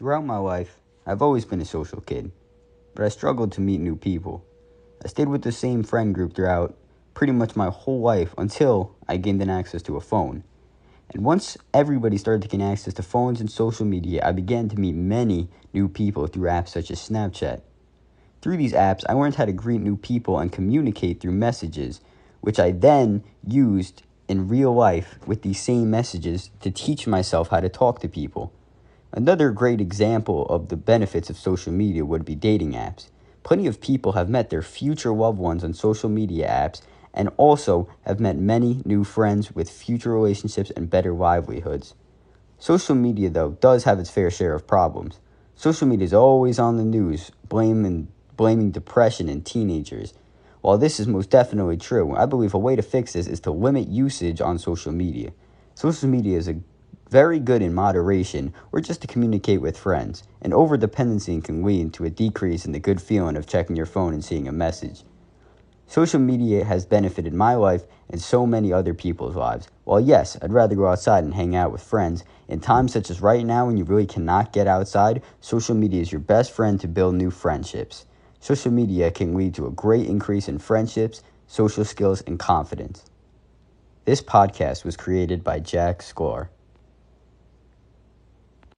[0.00, 2.32] Throughout my life, I've always been a social kid,
[2.94, 4.42] but I struggled to meet new people.
[5.04, 6.74] I stayed with the same friend group throughout
[7.12, 10.42] pretty much my whole life until I gained an access to a phone.
[11.12, 14.80] And once everybody started to gain access to phones and social media, I began to
[14.80, 17.60] meet many new people through apps such as Snapchat.
[18.40, 22.00] Through these apps, I learned how to greet new people and communicate through messages,
[22.40, 27.60] which I then used in real life with these same messages to teach myself how
[27.60, 28.54] to talk to people.
[29.12, 33.08] Another great example of the benefits of social media would be dating apps.
[33.42, 36.80] Plenty of people have met their future loved ones on social media apps
[37.12, 41.94] and also have met many new friends with future relationships and better livelihoods.
[42.60, 45.18] Social media, though, does have its fair share of problems.
[45.56, 50.14] Social media is always on the news, blaming, blaming depression in teenagers.
[50.60, 53.50] While this is most definitely true, I believe a way to fix this is to
[53.50, 55.32] limit usage on social media.
[55.74, 56.60] Social media is a
[57.10, 60.22] very good in moderation or just to communicate with friends.
[60.42, 64.14] An overdependency can lead to a decrease in the good feeling of checking your phone
[64.14, 65.02] and seeing a message.
[65.88, 69.66] Social media has benefited my life and so many other people's lives.
[69.82, 73.20] While yes, I'd rather go outside and hang out with friends, in times such as
[73.20, 76.86] right now when you really cannot get outside, social media is your best friend to
[76.86, 78.06] build new friendships.
[78.38, 83.04] Social media can lead to a great increase in friendships, social skills, and confidence.
[84.04, 86.50] This podcast was created by Jack Sklar.